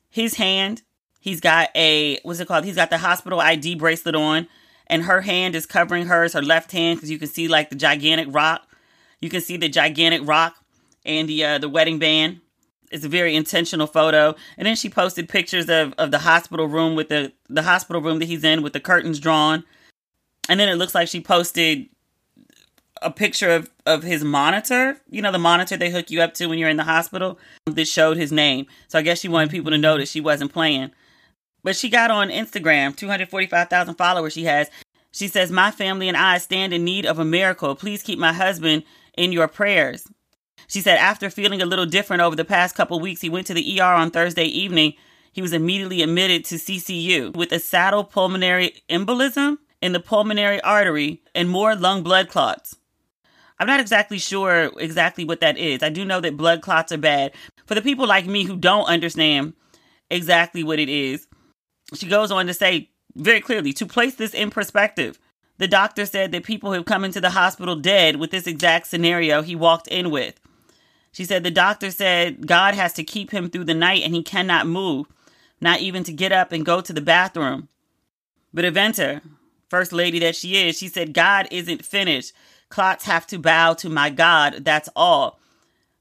[0.08, 0.82] his hand
[1.22, 2.64] He's got a what's it called?
[2.64, 4.48] He's got the hospital ID bracelet on,
[4.88, 7.76] and her hand is covering hers, her left hand, because you can see like the
[7.76, 8.68] gigantic rock.
[9.20, 10.56] You can see the gigantic rock
[11.04, 12.40] and the uh, the wedding band.
[12.92, 14.34] It's a very intentional photo.
[14.56, 18.18] And then she posted pictures of, of the hospital room with the the hospital room
[18.18, 19.64] that he's in with the curtains drawn.
[20.48, 21.88] And then it looks like she posted
[23.02, 26.46] a picture of, of his monitor, you know, the monitor they hook you up to
[26.46, 28.66] when you're in the hospital um, that showed his name.
[28.88, 30.92] So I guess she wanted people to know that she wasn't playing.
[31.64, 34.70] But she got on Instagram, 245,000 followers she has.
[35.12, 37.74] She says, My family and I stand in need of a miracle.
[37.74, 38.84] Please keep my husband
[39.16, 40.08] in your prayers.
[40.66, 43.54] She said, after feeling a little different over the past couple weeks, he went to
[43.54, 44.94] the ER on Thursday evening.
[45.32, 51.22] He was immediately admitted to CCU with a saddle pulmonary embolism in the pulmonary artery
[51.34, 52.76] and more lung blood clots.
[53.58, 55.82] I'm not exactly sure exactly what that is.
[55.82, 57.32] I do know that blood clots are bad.
[57.66, 59.54] For the people like me who don't understand
[60.10, 61.28] exactly what it is,
[61.94, 65.18] she goes on to say very clearly to place this in perspective,
[65.58, 69.42] the doctor said that people have come into the hospital dead with this exact scenario
[69.42, 70.40] he walked in with.
[71.12, 74.22] She said the doctor said God has to keep him through the night and he
[74.22, 75.06] cannot move,
[75.60, 77.68] not even to get up and go to the bathroom.
[78.52, 79.20] But Aventer,
[79.68, 82.32] first lady that she is, she said, God isn't finished.
[82.68, 84.64] Clots have to bow to my God.
[84.64, 85.38] That's all.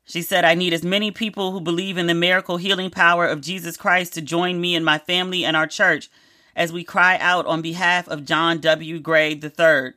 [0.06, 3.42] She said, I need as many people who believe in the miracle healing power of
[3.42, 6.10] Jesus Christ to join me and my family and our church
[6.56, 9.00] as we cry out on behalf of John W.
[9.00, 9.94] Gray III.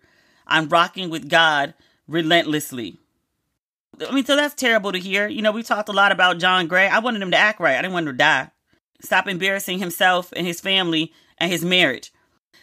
[0.46, 1.74] I'm rocking with God
[2.06, 2.98] relentlessly.
[4.08, 5.28] I mean, so that's terrible to hear.
[5.28, 6.88] You know, we talked a lot about John Gray.
[6.88, 7.76] I wanted him to act right.
[7.76, 8.50] I didn't want him to die.
[9.02, 12.12] Stop embarrassing himself and his family and his marriage.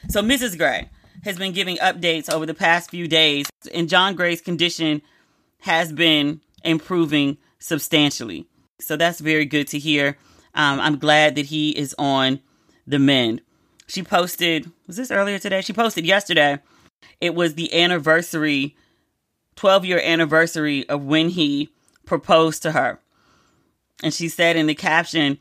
[0.10, 0.58] So Mrs.
[0.58, 0.90] Gray
[1.24, 5.02] has been giving updates over the past few days, and John Gray's condition
[5.60, 8.48] has been improving substantially.
[8.80, 10.18] So that's very good to hear.
[10.56, 12.40] Um, I'm glad that he is on
[12.88, 13.42] the mend.
[13.88, 15.62] She posted, was this earlier today?
[15.62, 16.60] She posted yesterday.
[17.20, 18.76] It was the anniversary,
[19.56, 21.70] 12 year anniversary of when he
[22.06, 23.00] proposed to her.
[24.04, 25.38] And she said in the caption,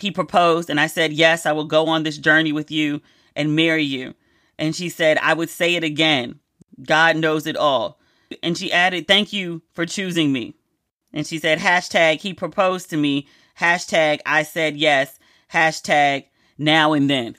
[0.00, 3.00] he proposed, and I said, Yes, I will go on this journey with you
[3.36, 4.14] and marry you.
[4.58, 6.40] And she said, I would say it again.
[6.84, 7.98] God knows it all.
[8.42, 10.54] And she added, Thank you for choosing me.
[11.14, 13.28] And she said, hashtag he proposed to me,
[13.60, 15.18] hashtag I said yes,
[15.52, 16.26] hashtag
[16.58, 17.36] now and then.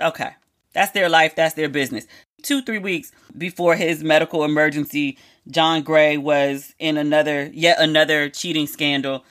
[0.00, 0.30] Okay.
[0.74, 2.06] That's their life, that's their business.
[2.42, 8.66] Two, three weeks before his medical emergency, John Gray was in another, yet another cheating
[8.66, 9.24] scandal.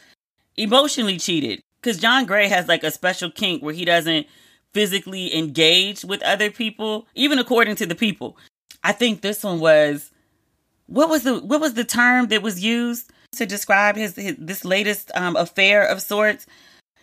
[0.58, 1.62] Emotionally cheated.
[1.82, 4.28] Because John Gray has like a special kink where he doesn't
[4.74, 8.38] physically engage with other people, even according to the people.
[8.84, 10.12] I think this one was
[10.88, 14.65] what was the what was the term that was used to describe his, his this
[14.65, 16.45] latest um, affair of sorts?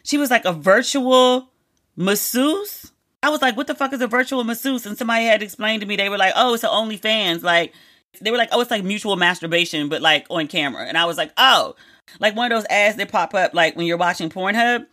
[0.03, 1.51] She was like a virtual
[1.97, 2.93] masseuse.
[3.23, 4.87] I was like, what the fuck is a virtual masseuse?
[4.87, 7.43] And somebody had explained to me, they were like, oh, it's an OnlyFans.
[7.43, 7.73] Like,
[8.21, 10.85] they were like, oh, it's like mutual masturbation, but like on camera.
[10.85, 11.75] And I was like, oh,
[12.21, 14.87] like one of those ads that pop up like when you're watching Pornhub.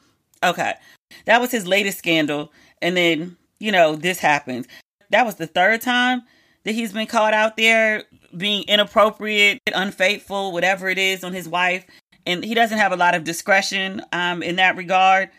[0.43, 0.73] Okay.
[1.25, 2.51] That was his latest scandal.
[2.81, 4.67] And then, you know, this happens.
[5.11, 6.23] That was the third time
[6.63, 8.03] that he's been caught out there
[8.35, 11.85] being inappropriate, unfaithful, whatever it is on his wife.
[12.25, 15.29] And he doesn't have a lot of discretion um, in that regard.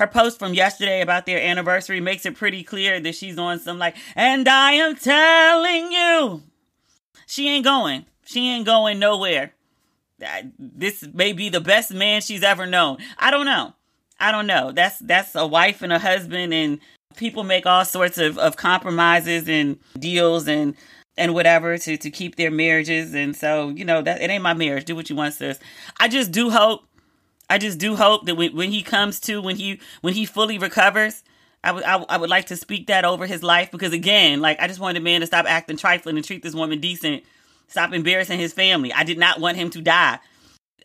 [0.00, 3.78] Her post from yesterday about their anniversary makes it pretty clear that she's on some
[3.78, 6.42] like, and I am telling you,
[7.26, 8.06] she ain't going.
[8.24, 9.52] She ain't going nowhere.
[10.58, 12.96] This may be the best man she's ever known.
[13.18, 13.74] I don't know.
[14.18, 14.72] I don't know.
[14.72, 16.80] That's that's a wife and a husband and
[17.16, 20.76] people make all sorts of, of compromises and deals and
[21.18, 24.54] and whatever to to keep their marriages and so you know that it ain't my
[24.54, 25.58] marriage do what you want sis
[25.98, 26.84] i just do hope
[27.50, 30.58] i just do hope that when, when he comes to when he when he fully
[30.58, 31.22] recovers
[31.62, 34.58] I would, I, I would like to speak that over his life because again like
[34.60, 37.22] i just wanted a man to stop acting trifling and treat this woman decent
[37.68, 40.18] stop embarrassing his family i did not want him to die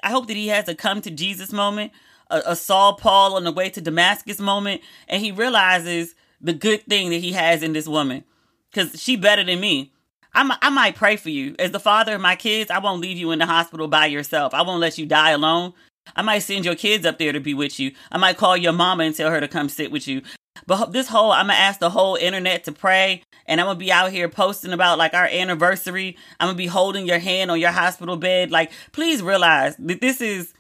[0.04, 1.94] i hope that he has a come to jesus moment
[2.30, 6.84] a, a Saul Paul on the way to Damascus moment, and he realizes the good
[6.84, 8.24] thing that he has in this woman,
[8.72, 9.92] because she better than me.
[10.34, 11.56] I'm, I might pray for you.
[11.60, 14.54] As the father of my kids, I won't leave you in the hospital by yourself.
[14.54, 15.74] I won't let you die alone.
[16.16, 17.92] I might send your kids up there to be with you.
[18.12, 20.22] I might call your mama and tell her to come sit with you.
[20.68, 23.92] But this whole, I'm gonna ask the whole internet to pray, and I'm gonna be
[23.92, 26.18] out here posting about like our anniversary.
[26.40, 28.52] I'm gonna be holding your hand on your hospital bed.
[28.52, 30.54] Like, please realize that this is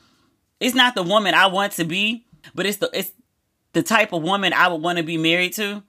[0.59, 3.11] it's not the woman I want to be, but it's the it's
[3.73, 5.83] the type of woman I would want to be married to.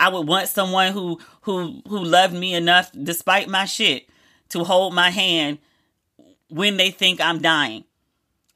[0.00, 4.08] I would want someone who who who loved me enough despite my shit
[4.50, 5.58] to hold my hand
[6.48, 7.84] when they think I'm dying.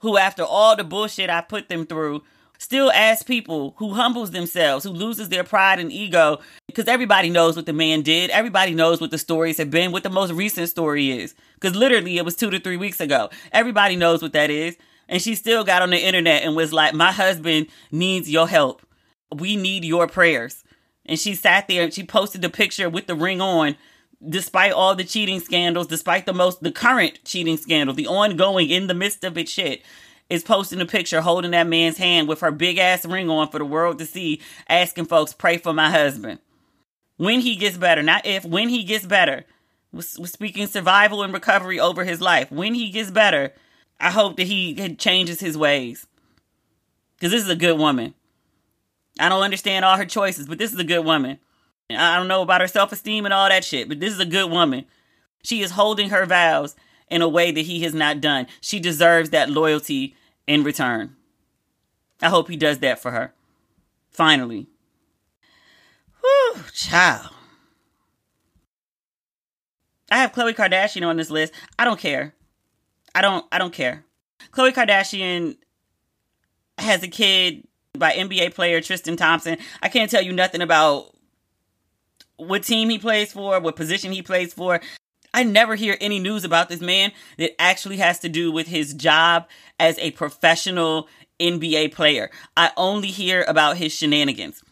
[0.06, 2.22] Who after all the bullshit I put them through
[2.58, 6.38] still ask people who humbles themselves, who loses their pride and ego
[6.68, 8.30] because everybody knows what the man did.
[8.30, 11.34] Everybody knows what the stories have been, what the most recent story is.
[11.54, 13.30] Because literally it was 2 to 3 weeks ago.
[13.50, 14.76] Everybody knows what that is.
[15.08, 18.82] And she still got on the internet and was like, My husband needs your help.
[19.34, 20.62] We need your prayers.
[21.04, 23.74] And she sat there and she posted the picture with the ring on,
[24.26, 28.86] despite all the cheating scandals, despite the most, the current cheating scandal, the ongoing, in
[28.86, 29.82] the midst of it shit,
[30.28, 33.58] is posting a picture holding that man's hand with her big ass ring on for
[33.58, 36.40] the world to see, asking folks, pray for my husband.
[37.16, 39.44] When he gets better, not if, when he gets better.
[39.92, 42.50] We're speaking survival and recovery over his life.
[42.50, 43.54] When he gets better,
[43.98, 46.06] I hope that he changes his ways.
[47.14, 48.12] Because this is a good woman.
[49.18, 51.38] I don't understand all her choices, but this is a good woman.
[51.90, 54.26] I don't know about her self esteem and all that shit, but this is a
[54.26, 54.84] good woman.
[55.42, 56.74] She is holding her vows
[57.08, 58.46] in a way that he has not done.
[58.60, 61.14] She deserves that loyalty in return.
[62.20, 63.32] I hope he does that for her.
[64.10, 64.66] Finally.
[66.20, 67.30] Whew, child.
[70.10, 71.52] I have Khloe Kardashian on this list.
[71.78, 72.34] I don't care.
[73.14, 74.04] I don't I don't care.
[74.52, 75.56] Khloe Kardashian
[76.78, 79.58] has a kid by NBA player Tristan Thompson.
[79.82, 81.15] I can't tell you nothing about
[82.36, 84.80] what team he plays for, what position he plays for.
[85.32, 88.94] I never hear any news about this man that actually has to do with his
[88.94, 89.46] job
[89.78, 92.30] as a professional NBA player.
[92.56, 94.62] I only hear about his shenanigans.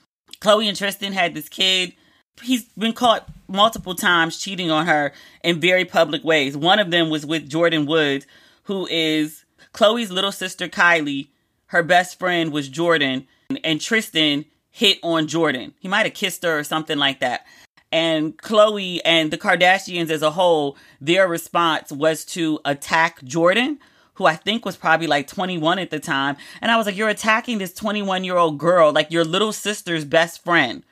[0.41, 1.95] Khloe and Tristan had this kid.
[2.43, 6.57] He's been caught multiple times cheating on her in very public ways.
[6.57, 8.27] One of them was with Jordyn Woods,
[8.65, 11.29] who is Khloe's little sister Kylie.
[11.67, 13.27] Her best friend was Jordyn,
[13.63, 15.73] and Tristan hit on Jordyn.
[15.79, 17.47] He might have kissed her or something like that.
[17.93, 23.79] And Khloe and the Kardashians as a whole, their response was to attack Jordyn,
[24.15, 26.37] who I think was probably like 21 at the time.
[26.61, 30.05] And I was like, You're attacking this 21 year old girl, like your little sister's
[30.05, 30.83] best friend.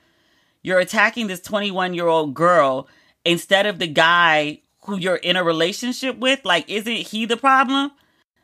[0.62, 2.86] You're attacking this 21 year old girl
[3.24, 6.44] instead of the guy who you're in a relationship with.
[6.44, 7.90] Like, isn't he the problem?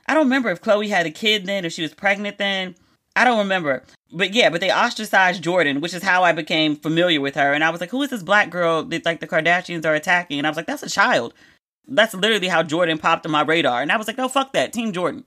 [0.08, 2.74] I don't remember if Khloe had a kid then, if she was pregnant then.
[3.18, 3.82] I don't remember.
[4.12, 7.52] But yeah, but they ostracized Jordyn, which is how I became familiar with her.
[7.52, 10.38] And I was like, who is this black girl that like the Kardashians are attacking?
[10.38, 11.34] And I was like, that's a child.
[11.88, 13.82] That's literally how Jordyn popped on my radar.
[13.82, 14.72] And I was like, no, fuck that.
[14.72, 15.24] Team Jordyn.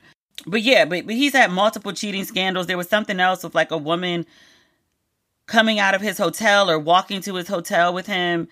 [0.48, 2.68] But yeah, but, but he's had multiple cheating scandals.
[2.68, 4.26] There was something else with like a woman
[5.48, 8.48] coming out of his hotel or walking to his hotel with him.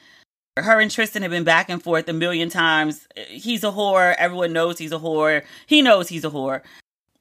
[0.57, 3.07] Her and Tristan have been back and forth a million times.
[3.29, 4.15] He's a whore.
[4.17, 5.43] Everyone knows he's a whore.
[5.65, 6.61] He knows he's a whore.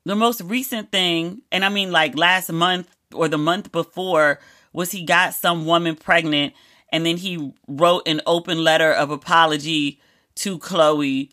[0.08, 4.40] The most recent thing, and I mean like last month or the month before,
[4.72, 6.54] was he got some woman pregnant
[6.90, 10.00] and then he wrote an open letter of apology
[10.36, 11.28] to Khloe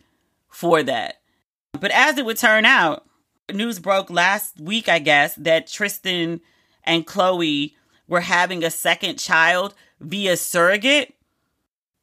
[0.49, 1.21] for that.
[1.71, 3.07] But as it would turn out,
[3.49, 6.41] news broke last week, I guess, that Tristan
[6.83, 7.75] and Khloe
[8.09, 11.15] were having a second child via surrogate.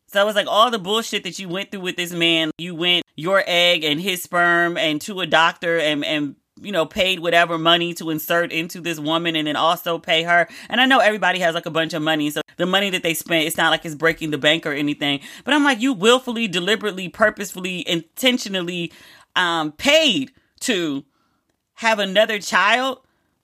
[0.07, 2.51] So it was like all the bullshit that you went through with this man.
[2.57, 6.86] You went your egg and his sperm and to a doctor and and you know
[6.86, 10.48] paid whatever money to insert into this woman and then also pay her.
[10.68, 13.14] And I know everybody has like a bunch of money, so the money that they
[13.14, 15.20] spent, it's not like it's breaking the bank or anything.
[15.44, 18.92] But I'm like, you willfully, deliberately, purposefully, intentionally
[19.34, 21.04] um paid to
[21.74, 23.00] have another child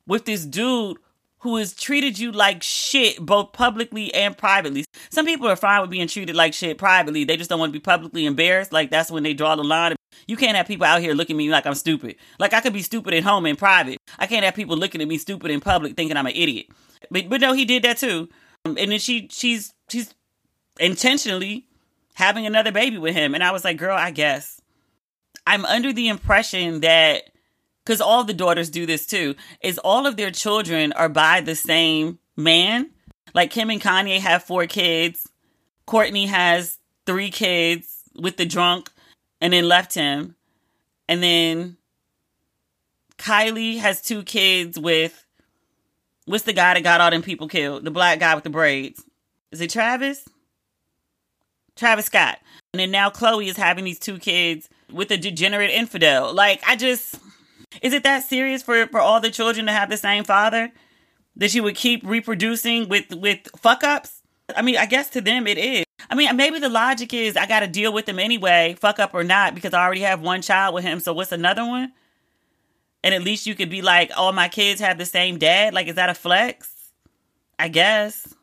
[0.06, 0.98] with this dude
[1.40, 4.84] who has treated you like shit both publicly and privately.
[5.10, 7.24] Some people are fine with being treated like shit privately.
[7.24, 8.72] They just don't want to be publicly embarrassed.
[8.72, 9.94] Like that's when they draw the line.
[10.26, 12.16] You can't have people out here looking at me like I'm stupid.
[12.38, 13.98] Like I could be stupid at home in private.
[14.18, 16.66] I can't have people looking at me stupid in public thinking I'm an idiot.
[17.10, 18.28] But but no, he did that too.
[18.64, 20.14] Um, and then she she's she's
[20.78, 21.66] intentionally
[22.14, 23.34] having another baby with him.
[23.34, 24.60] And I was like, girl, I guess.
[25.46, 27.30] I'm under the impression that
[27.88, 31.54] because all the daughters do this too, is all of their children are by the
[31.54, 32.90] same man.
[33.34, 35.26] Like Kim and Kanye have four kids.
[35.86, 38.90] Kourtney has three kids with the drunk
[39.40, 40.34] and then left him.
[41.08, 41.76] And then
[43.16, 45.24] Kylie has two kids with
[46.26, 47.84] what's the guy that got all them people killed?
[47.84, 49.04] The black guy with the braids.
[49.50, 50.28] Is it Travis?
[51.76, 52.38] Travis Scott.
[52.72, 56.34] And then now Khloe is having these two kids with a degenerate infidel.
[56.34, 57.18] Like I just
[57.82, 60.72] is it that serious for for all the children to have the same father
[61.36, 64.22] that you would keep reproducing with with fuck ups?
[64.56, 65.84] I mean, I guess to them it is.
[66.10, 69.12] I mean, maybe the logic is I got to deal with him anyway, fuck up
[69.12, 71.00] or not, because I already have one child with him.
[71.00, 71.92] So what's another one?
[73.04, 75.74] And at least you could be like, all my kids have the same dad.
[75.74, 76.72] Like, is that a flex?
[77.58, 78.34] I guess.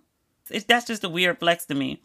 [0.49, 2.01] It, that's just a weird flex to me.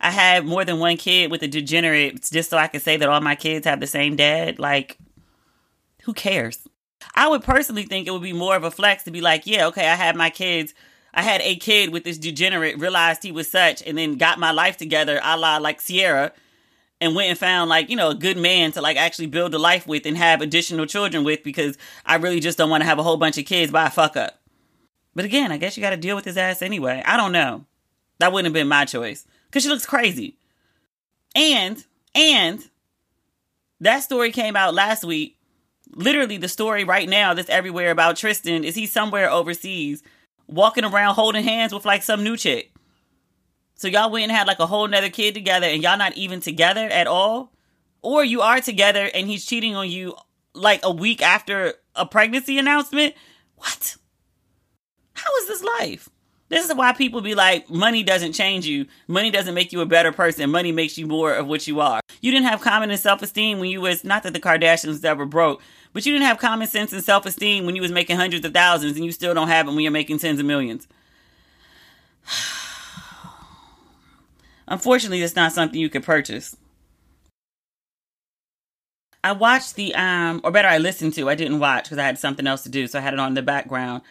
[0.00, 3.08] I had more than one kid with a degenerate just so I could say that
[3.08, 4.58] all my kids have the same dad.
[4.58, 4.98] Like,
[6.02, 6.66] who cares?
[7.14, 9.66] I would personally think it would be more of a flex to be like, yeah,
[9.68, 10.74] okay, I had my kids.
[11.14, 14.50] I had a kid with this degenerate, realized he was such, and then got my
[14.50, 16.32] life together, a la like Ciara,
[17.00, 19.58] and went and found like, you know, a good man to like actually build a
[19.58, 22.98] life with and have additional children with because I really just don't want to have
[22.98, 24.40] a whole bunch of kids by a fuck up.
[25.14, 27.02] But again, I guess you got to deal with his ass anyway.
[27.06, 27.64] I don't know.
[28.18, 30.36] That wouldn't have been my choice because she looks crazy.
[31.36, 31.84] And,
[32.14, 32.68] and
[33.80, 35.38] that story came out last week
[35.96, 40.02] literally the story right now that's everywhere about Tristan is he's somewhere overseas
[40.46, 42.72] walking around holding hands with like some new chick.
[43.74, 46.40] So y'all went and had like a whole nother kid together and y'all not even
[46.40, 47.52] together at all?
[48.02, 50.14] Or you are together and he's cheating on you
[50.54, 53.14] like a week after a pregnancy announcement?
[53.56, 53.96] What?
[55.14, 56.08] How is this life?
[56.54, 58.86] This is why people be like, money doesn't change you.
[59.08, 60.48] Money doesn't make you a better person.
[60.52, 62.00] Money makes you more of what you are.
[62.20, 65.26] You didn't have common and self esteem when you was, not that the Kardashians ever
[65.26, 65.60] broke,
[65.92, 68.54] but you didn't have common sense and self esteem when you was making hundreds of
[68.54, 70.86] thousands, and you still don't have it when you're making tens of millions.
[74.68, 76.56] Unfortunately, it's not something you can purchase.
[79.24, 81.28] I watched the um, or better, I listened to.
[81.28, 83.30] I didn't watch because I had something else to do, so I had it on
[83.30, 84.02] in the background.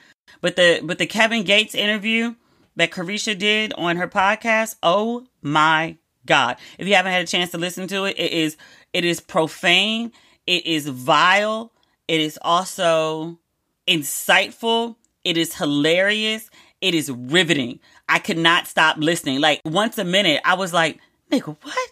[0.41, 2.35] But the but the Kevin Gates interview
[2.75, 6.57] that Caresha did on her podcast, oh my god!
[6.77, 8.57] If you haven't had a chance to listen to it, it is
[8.93, 10.11] it is profane,
[10.47, 11.71] it is vile,
[12.07, 13.39] it is also
[13.87, 14.95] insightful.
[15.23, 16.49] It is hilarious.
[16.81, 17.79] It is riveting.
[18.09, 19.39] I could not stop listening.
[19.39, 20.99] Like once a minute, I was like,
[21.31, 21.91] nigga, what?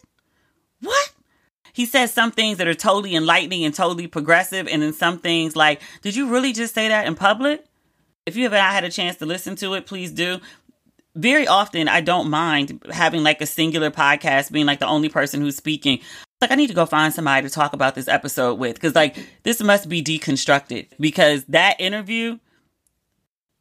[0.82, 1.12] What?
[1.74, 5.56] He says some things that are totally enlightening and totally progressive, and then some things
[5.56, 7.64] like, did you really just say that in public?
[8.32, 10.40] If you have not had a chance to listen to it, please do.
[11.16, 15.42] Very often, I don't mind having like a singular podcast being like the only person
[15.42, 16.00] who's speaking
[16.40, 19.16] like I need to go find somebody to talk about this episode with because like
[19.44, 22.40] this must be deconstructed because that interview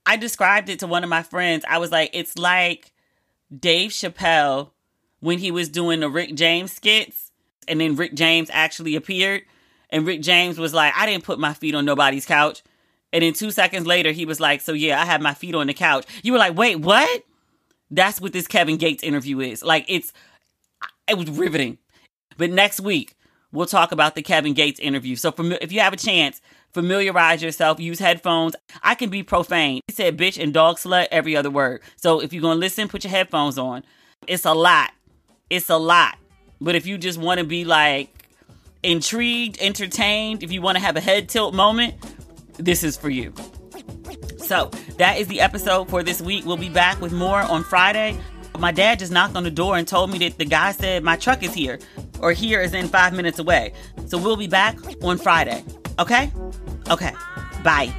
[0.06, 1.64] I described it to one of my friends.
[1.68, 2.92] I was like, it's like
[3.56, 4.70] Dave Chappelle
[5.20, 7.32] when he was doing the Rick James skits
[7.68, 9.42] and then Rick James actually appeared
[9.90, 12.62] and Rick James was like, I didn't put my feet on nobody's couch.
[13.12, 15.66] And then two seconds later, he was like, So yeah, I have my feet on
[15.66, 16.06] the couch.
[16.22, 17.24] You were like, Wait, what?
[17.90, 19.64] That's what this Kevin Gates interview is.
[19.64, 20.12] Like, it's,
[21.08, 21.78] it was riveting.
[22.36, 23.16] But next week,
[23.52, 25.16] we'll talk about the Kevin Gates interview.
[25.16, 26.40] So if you have a chance,
[26.72, 28.54] familiarize yourself, use headphones.
[28.82, 29.80] I can be profane.
[29.88, 31.82] He said bitch and dog slut every other word.
[31.96, 33.84] So if you're going to listen, put your headphones on.
[34.26, 34.92] It's a lot.
[35.48, 36.16] It's a lot.
[36.60, 38.10] But if you just want to be like
[38.82, 41.94] intrigued, entertained, if you want to have a head tilt moment,
[42.54, 43.32] this is for you.
[44.38, 46.44] So that is the episode for this week.
[46.44, 48.18] We'll be back with more on Friday.
[48.58, 51.16] My dad just knocked on the door and told me that the guy said my
[51.16, 51.78] truck is here,
[52.20, 53.72] or here is in five minutes away.
[54.06, 55.64] So we'll be back on Friday.
[55.98, 56.32] Okay?
[56.90, 57.12] Okay.
[57.62, 57.92] Bye.